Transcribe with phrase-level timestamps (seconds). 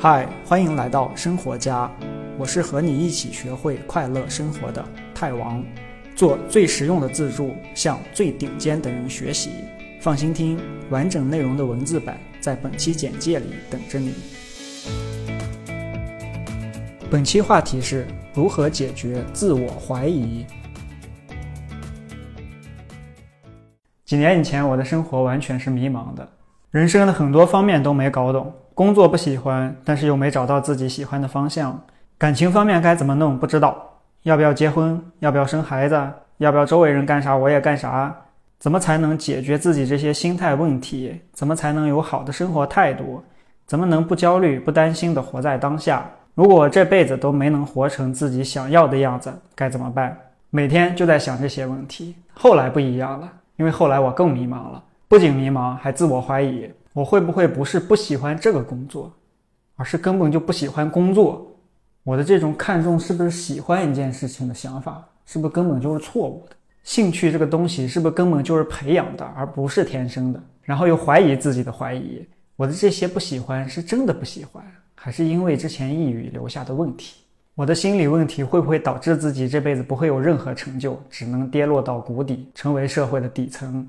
[0.00, 1.90] 嗨，欢迎来到生活家，
[2.38, 5.60] 我是和你一起学会快乐生活的泰王，
[6.14, 9.50] 做最实用的自助，向最顶尖的人学习。
[10.00, 10.56] 放心听，
[10.88, 14.14] 完整内容的文字版在本期简介里等着你。
[17.10, 20.46] 本期话题是如何解决自我怀疑。
[24.04, 26.28] 几年以前，我的生活完全是迷茫的，
[26.70, 28.54] 人生的很多方面都没搞懂。
[28.78, 31.72] 工作不喜欢，但是又没找到自己喜欢的方向；
[32.16, 33.76] 感情方面该怎么弄不知道，
[34.22, 36.00] 要不要结婚，要不要生孩子，
[36.36, 38.14] 要不要周围人干啥我也干啥？
[38.60, 41.20] 怎么才能解决自己这些心态问题？
[41.32, 43.20] 怎么才能有好的生活态度？
[43.66, 46.08] 怎么能不焦虑、不担心的活在当下？
[46.36, 50.16] 如果这辈子都没能活成自己想要的样子，该怎么办？
[50.50, 52.14] 每天就在想这些问题。
[52.32, 56.70] 后来不一样了，因为后来我更迷茫了，不仅迷茫，还自我怀疑。
[56.98, 59.12] 我会不会不是不喜欢这个工作，
[59.76, 61.46] 而是根本就不喜欢工作？
[62.02, 66.56] 我的这种看重是不是喜欢一件事情的想法，是不是根本就是错误的？
[66.82, 70.42] 兴趣这个东西是不是根本就是培养的，而不是天生的？
[70.62, 72.26] 然后又怀疑自己的怀疑，
[72.56, 74.60] 我的这些不喜欢是真的不喜欢，
[74.96, 77.22] 还是因为之前抑郁留下的问题？
[77.54, 83.88] 我的心理问题会不会导致自己这辈子不会有任何成就，只能跌落到谷底，成为社会的底层？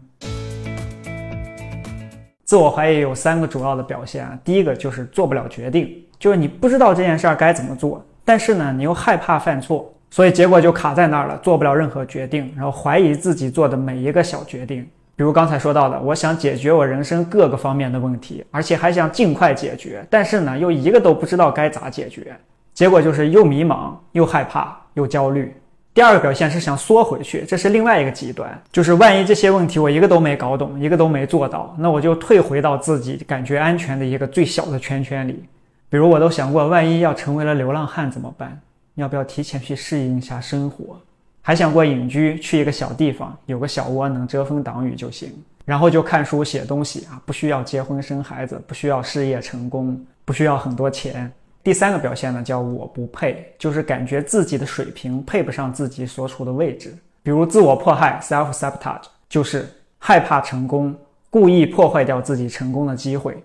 [2.49, 14.81] 自我怀疑有三个主要的表现啊，第一个就是做不了决定，就是你不知道这件事儿该怎么做，但是呢，你又害怕犯错，所以结果就卡在那儿了，做不了任何决定，然后怀疑自己做的每一个小决定。
[15.15, 22.35] 比如刚才说到的，我想解决我人生各个方面的问题，而且还想尽快解决，但是呢，又一个都不知道该咋解决，
[22.73, 25.53] 结果就是又迷茫，又害怕，又焦虑。
[25.99, 35.43] 第二个表现是想缩回去，这是另外一个极端，就是万一这些问题我一个都没搞懂，一个都没做到，那我就退回到自己感觉安全的一个最小的圈圈里。
[35.89, 38.57] 比如我都想过，万一要成为了流浪汉怎么办？
[38.95, 40.97] 要不要提前去适应一下生活？
[41.41, 45.29] 还想过隐居，去一个小地方，有个小窝能遮风挡雨就行，
[45.65, 51.29] 然后就看书写东西啊，不需要结婚生孩子，不需要事业成功，不需要很多钱。
[51.69, 56.91] 第三个表现呢，叫我不配，就是感觉自己的水平配不上自己所处的位置，
[57.21, 59.69] 比如自我迫害 （self sabotage），就是
[59.99, 60.95] 害怕成功，
[61.29, 63.37] 故意破坏掉自己成功的机会。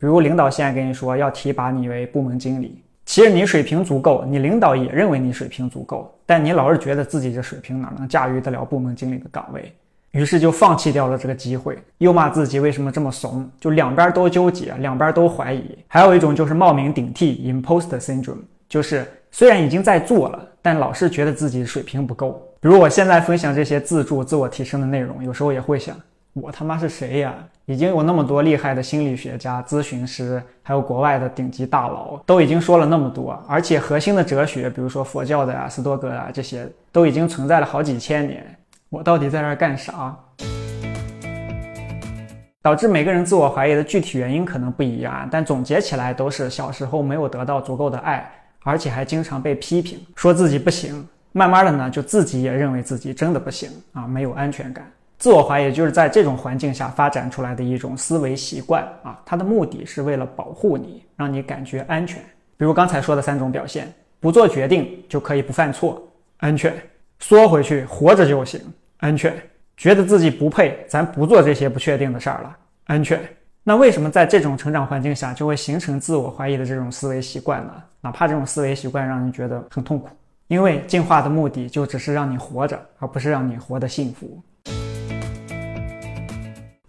[0.00, 9.72] 比如领导现在跟你说要提拔你为部门经理，其实你水平足够，你领导也认为你水平足够，但你老是觉得自己这水平哪能驾驭得了部门经理的岗位。
[10.12, 15.78] 于是就放弃掉了这个机会，又骂自己为什么这么怂，就两边都纠结，两边都怀疑。
[15.86, 18.38] 还有一种就是冒名顶替 （imposter syndrome），
[18.68, 22.42] 就是虽然已经在做了，但老是觉得自己水平不够。
[22.60, 25.96] 比如我现在分享这些自助、自我提升的内容，有时候也会想，
[26.34, 27.34] 我他妈是谁呀？
[27.66, 38.44] 已经有那么多厉害的心理学家、咨询师，还有国外的顶级大佬，都已经说了那么多，而且核心的哲学，比如说佛教的啊、斯多格啊这些，都已经存在了好几千年。
[38.92, 40.18] 我到底在这儿干啥？
[42.60, 48.28] 导致每个人自我怀疑的具体原因可能不一样，但总结起来都是小时候没有得到足够的爱，
[48.64, 51.06] 而且还经常被批评，说自己不行。
[51.30, 54.84] 慢慢的呢，就自己也认为自己真的不行啊，没有安全感。
[55.18, 62.20] 自我怀疑就是在这种环境下发展出来的一种思维习惯啊，它的目的是为了保护你，让你感觉安全。
[62.56, 63.86] 比如刚才说的三种表现：
[64.18, 66.02] 不做决定就可以不犯错，
[66.38, 66.72] 安全；
[67.20, 68.60] 缩回去活着就行。
[68.98, 69.34] 安全，
[69.76, 72.56] 觉得自己不配，咱不做这些不确定的事儿了。
[72.86, 73.20] 安全，
[73.62, 77.72] 那为什么在这种成长环境下就会形成自我怀疑的这种思维习惯呢？
[78.00, 80.08] 哪怕这种思维习惯让人觉得很痛苦，
[80.48, 84.42] 因为进化的目的就只是让你活着，而不是让你活得幸福。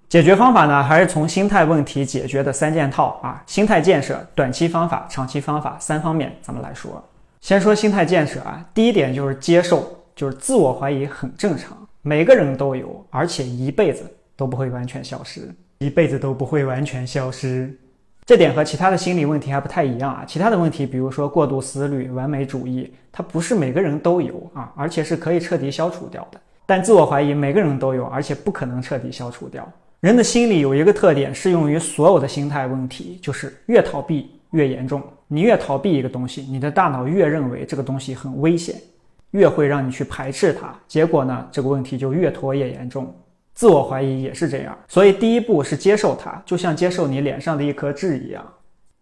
[0.09, 7.01] 解决方法呢，还是从心态问题解决的三件套啊，心态建设、短期方法、长期方法三方面，咱们来说。
[7.39, 11.77] 先说心态建设啊，第一点就是接受，就是自我怀疑很正常。
[12.01, 14.03] 每个人都有，而且一辈子
[14.35, 17.71] 都不会完全消失，一辈子都不会完全消失。
[18.25, 20.23] 这点和其他的心理问题还不太一样啊。
[20.25, 26.39] 其他的问题，比如说过度思虑、完美主义，它不是每个人都有啊，而且是可以彻底消除掉的。
[26.65, 29.69] 但自我怀疑，每个人都有，而且不可能彻底消除掉。
[29.99, 35.01] 人的心理有一个特点，适用于所有的心态问题，就是越逃避越严重。
[35.27, 38.75] 你越逃避一个东西，你的大脑越认为这个东西很危险。
[39.31, 43.13] 越会让你去排斥它，结果呢，这个问题就越拖越严重。
[43.53, 48.43] 自我怀疑也是这样，所以第一步是接受它，就像接受你脸上的一颗痣一样。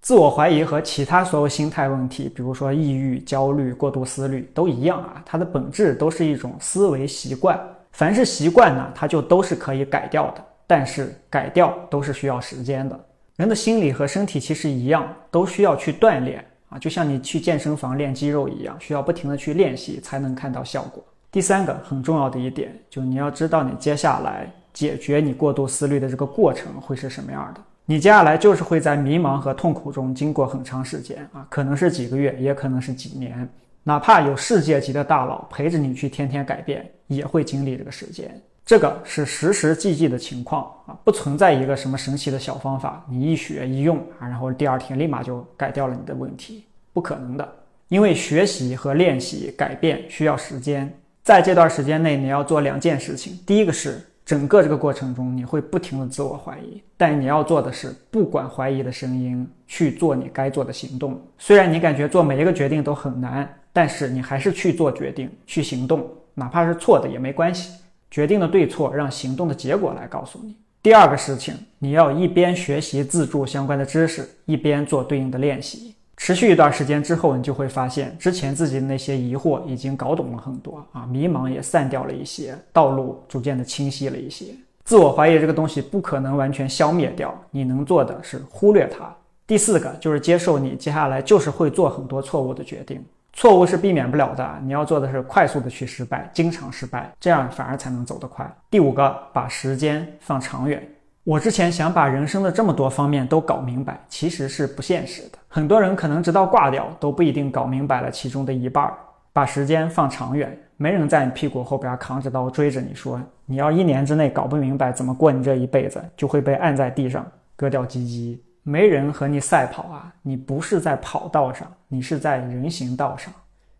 [0.02, 7.60] 自我怀疑和其他所有心态问题，比如说抑郁、焦虑、过度思虑都一样啊，它的本质都是一种思维习惯。
[7.92, 13.00] 凡是习惯呢，它就都是可以改掉的，但是改掉都是需要时间的。
[13.36, 21.04] 人的心理和身体其实一样，都需要去锻炼啊，就像你去健身房练肌肉一样，需要不停的去练习才能看到效果。
[21.32, 27.62] 第三个很重要的一点，就你要知道你接下来解决你过度思虑的这个过程会是什么样的。
[27.86, 33.48] 你接下来就是会在迷茫和痛苦中经过很长时间啊，可能是几个月，也可能是几年。
[33.84, 38.40] 哪怕有世界级的大佬陪着你去天天改变，也会经历这个时间。
[38.70, 47.50] 这个是实实际际的情况啊，不存在一个什么神奇的小方法，你一学一用啊，然后第二天立马就改掉了你的问题，不可能的。
[47.88, 53.40] 因为学习和练习改变需要时间，在这段时间内你要做两件事情。
[53.44, 61.20] 第一个是整个这个过程中你会不停的自我怀疑，但你要做的是不管怀疑的声音，去做你该做的行动。
[61.40, 67.72] 虽然你感觉做每一个决定都很难，但是你还是去做决定，去行动，哪怕是错的也没关系。
[68.12, 70.56] 决定的对错，让行动的结果来告诉你。
[70.82, 75.94] 第二个事情，你要一边学习自助相关的知识，一边做对应的练习。
[76.16, 84.48] 持续一段时间之后，你就会发现，之前自己的那些疑惑已经搞懂了很多啊，迷茫也散掉了一些，道路逐渐的清晰了一些。
[84.84, 89.16] 自我怀疑这个东西不可能完全消灭掉，你能做的是忽略它。
[89.48, 93.04] 第四个就是接受你接下来就是会做很多错误的决定。
[93.34, 98.50] 错误是避免不了的，你要做的是快速的去失败，经常失败，这样反而才能走得快。
[98.70, 100.86] 第五个，把时间放长远。
[101.24, 105.38] 我之前想把人生的这么多方面都搞明白，其实是不现实的。
[105.48, 108.92] 很多人可能直到挂掉都不一定搞明白了其中的一半。
[109.32, 118.44] 把时间放长远，没人在你屁股后边扛着刀追着你说，你要一年之内搞不明白怎么过你这一辈子，就会被按在地上割掉鸡鸡。
[118.64, 120.14] 没人和你赛跑啊！
[120.22, 123.34] 你不是在跑道上，你是在人行道上，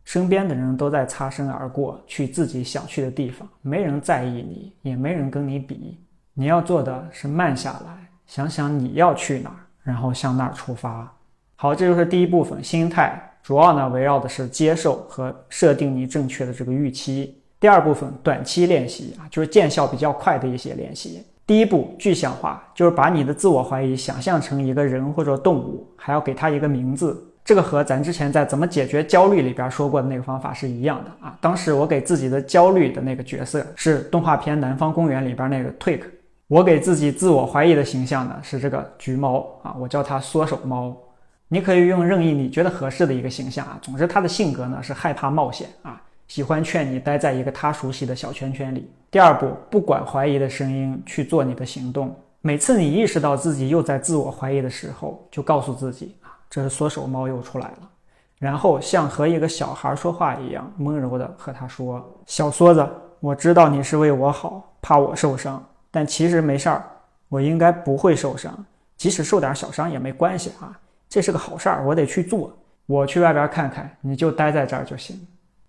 [0.04, 3.48] 身边的人都在擦身而过，去自己想去的地方。
[3.62, 6.00] 没人在意你，也没人跟你比。
[6.34, 11.16] 你要做的是慢下来，想想你要去哪儿，然后向那儿出发。
[11.56, 17.40] 好，这就是第一部分心态，主要呢围绕的是接受和设定你正确的这个预期。
[17.60, 21.24] 第二部分短期练习啊，就是见效比较快的一些练习。
[21.46, 27.29] 第一步具象化，就是把你的自我怀疑想象成一个人或者动物，还要给它一个名字。
[27.50, 31.36] 这个和咱之前在怎么解决焦虑里边说过的那个方法是一样的啊。
[31.42, 36.02] 当时我给自己的焦虑的那个角色是动画片《南方公园》里边那个 Twig，
[36.48, 40.96] 我给自己自我怀疑的形象呢是这个橘猫啊，我叫它缩手猫。
[41.48, 43.80] 你可以用任意你觉得合适的一个形象啊。
[43.82, 46.00] 总之，它的性格呢是害怕冒险啊。
[46.28, 48.88] 喜欢劝你待在一个他熟悉的小圈圈里。
[49.10, 52.16] 第二步，不管怀疑的声音，去做你的行动。
[52.42, 56.16] 每次你意识到自己又在自我怀疑的时候，就告诉自己，
[56.50, 57.90] 这是缩手猫又出来了。
[58.38, 62.88] 然后像和一个小孩说话一样，温柔的和他说：“小梭子，
[63.20, 65.62] 我知道你是为我好，怕我受伤，
[65.92, 66.84] 但其实没事儿，
[67.28, 68.58] 我应该不会受伤。
[68.96, 70.78] 即使受点小伤也没关系啊，
[71.10, 72.58] 这是个好事儿，我得去做。
[72.86, 75.20] 我去外边看看，你就待在这儿就行。”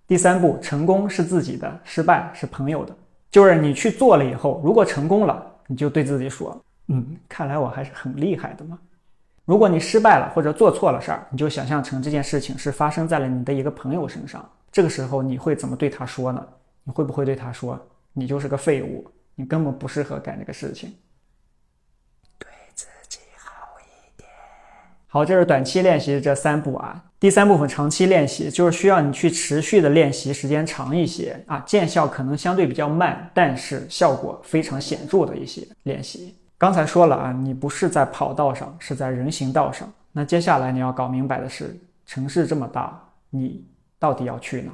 [0.06, 2.96] 第三步，成功是自己的，失败是朋友的。
[3.30, 6.56] 就是你去做了以后，如果成功了，你就对自己说
[6.86, 8.78] ：“嗯，看来我还是很厉害的嘛。”
[9.50, 14.48] 如果你失败了或者做错了事儿，你就想象成这件事情是发生在了你的一个朋友身上。
[14.70, 16.46] 这个时候你会怎么对他说呢？
[16.84, 17.76] 你会不会对他说
[18.14, 19.04] ：“你就是个废物，
[19.34, 20.94] 你根本不适合干这个事情？”
[22.38, 24.28] 对自己好一点。
[25.08, 27.06] 好，这是短期练习这三步啊。
[27.18, 36.36] 第三部分长期练习就是需要你去持续的练习，时间长一些啊，见效可能相对比较慢，但是效果非常显著的一些练习。
[36.60, 39.90] 刚才说了啊，你不是在跑道上，是在人行道上。
[40.12, 41.74] 那接下来你要搞明白的是，
[42.04, 43.00] 城市这么大，
[43.30, 43.64] 你
[43.98, 44.70] 到底要去哪？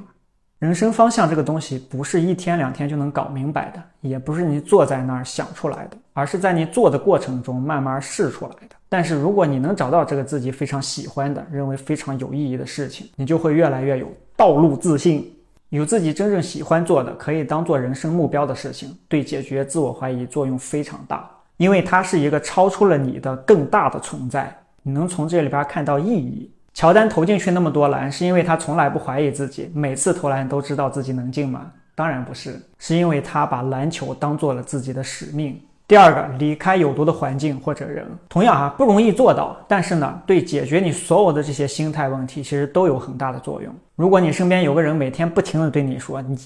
[0.59, 8.75] 人生方向这个东西不是一天两天就能搞明白的，也不是你坐在那儿想出来的，而是在你做的过程中慢慢试出来的。
[8.89, 15.33] 但是如果你能找到这个自己非常喜欢的、认为非常有意义的事情，你就会越来越有道路自信，
[15.69, 26.51] 有自己真正喜欢做的、可以当做人生目标的事情，对解决自我怀疑作用非常大，因为它是一个超出了你的更大的存在，你能从这里边看到意义。
[26.73, 31.71] 乔丹投进去那么多篮，是因为他从来不怀疑自己，每次投篮都知道自己能进吗？
[31.95, 35.59] 当然不是，是因为他把篮球当做了自己的使命。
[35.87, 43.73] 第二个，离开有毒的环境或者人，同样啊不容易做到，但是呢，对解决你所有的这些心态问题，其实都有很大的作用。
[43.95, 46.37] 如果你身边有个人每天不停的对你说你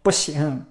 [0.00, 0.62] 不行，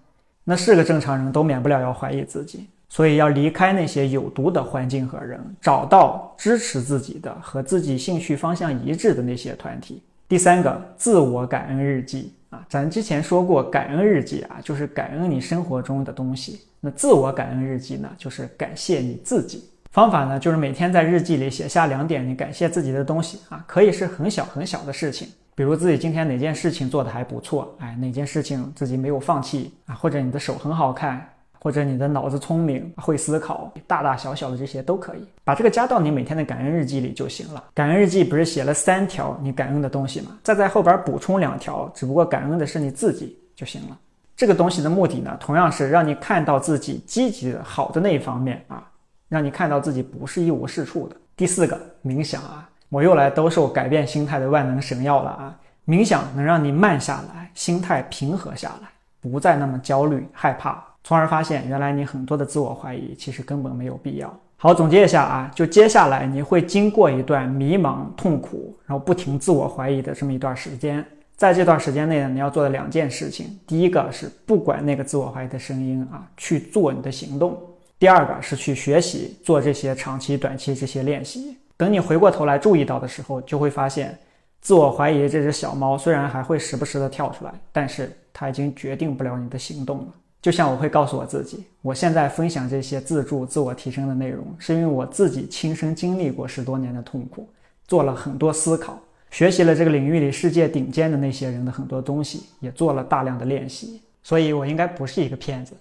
[0.46, 2.70] 那是个正常人都免不了要怀疑自己。
[2.92, 10.04] 所以要离开那些有毒的环境和人，找到支持自己的和自己兴趣方向一致的那些团体。
[10.28, 16.60] 第三个，自我感恩日记啊，咱之前说过，感恩日记啊，就是感恩你生活中的东西。
[16.82, 19.64] 那自我感恩日记呢，就是感谢你自己。
[19.92, 31.26] 方法呢，就是每天在日记里写下两点你感谢自己的东西啊，可以是很小很小的事情，比如自己今天哪件事情做得还不错，哎，哪件事情自己没有放弃啊，或者你的手很好看，
[31.64, 37.64] 或者你的脑子聪明，会思考，大大小小的这些都可以，把这个加到你每天的感恩日记里就行了。
[37.76, 40.38] 感恩日记不是写了三条你感恩的东西吗？
[40.42, 43.98] 再在后边补充两条，只不过感恩的是你自己就行了。
[44.36, 48.88] 这个东西的目的呢，同样是让你看到自己积极的好的那一方面啊。
[49.30, 51.16] 让你看到自己不是一无是处的。
[51.38, 55.58] 第四个，冥想啊，我又来兜售改变心态的万能神药了啊！
[55.88, 58.90] 冥想能让你慢下来，心态平和下来，
[59.22, 64.40] 不再那么焦虑害怕，从而发现原来你很多的自我怀疑其实根本没有必要。
[64.58, 71.04] 好，总结一下啊，就接下来你会经过一段迷茫、痛苦，然后不停自我怀疑的这么一段时间。
[71.36, 77.60] 在这段时间内呢，你要做的两件事情，第一个是不管那个自我怀疑的声音啊，去做你的行动。
[77.98, 81.58] 第二个是去学习做这些长期、短期这些练习。
[81.76, 84.16] 等你回过头来注意到的时候，就会发现，
[84.62, 90.08] 自我怀疑这只小猫虽然还会时不时的跳出来，但是它已经决定不了你的行动了。
[90.42, 97.48] 就像我会告诉我自己，我现在分享这些自助、自我提升的内容，是因为我自己亲身经历过十多年的痛苦，
[97.88, 105.76] 做了很多思考，学习了这个领域里世界顶尖的那些人的很多东西，也做了大量的练习，所以我应该不是一个骗子，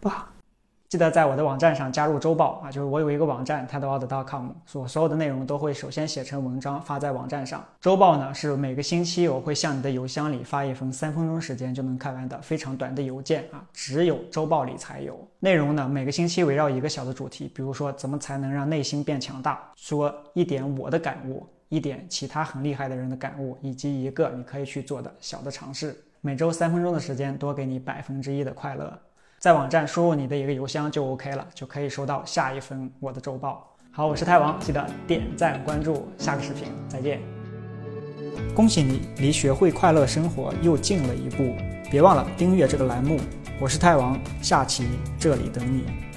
[0.00, 0.31] 不好。
[0.92, 7.64] 记得在我的网站上加入周报啊，就是我有一个网站 tedworld.com，所所有的内容都会首先写成文章发在网站上。
[7.80, 15.18] 周报呢是每个星期我会向你的邮箱里发一封三分钟时间就能看完的非常短的邮件啊，只有周报里才有。
[15.40, 25.96] 内容呢每个星期围绕一个小的主题，比如说怎么才能让内心变强大，说一点我的感悟，一点其他很厉害的人的感悟，以及一个你可以去做的小的尝试。
[26.20, 28.92] 每周三分钟的时间，多给你百分之一的快乐。
[29.42, 33.74] 在网站输入你的一个邮箱就 OK 了，就可以收到下一份我的周报。
[33.90, 37.20] 好，我是太王，记得点赞关注，下个视频再见。
[38.54, 41.56] 恭喜你离学会快乐生活又近了一步，
[41.90, 43.18] 别忘了订阅这个栏目。
[43.60, 44.86] 我是太王，下期
[45.18, 46.11] 这里等你。